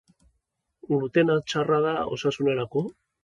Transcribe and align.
Glutena 0.93 1.35
txarra 1.51 1.79
da 1.87 1.93
osasunerako? 2.17 2.85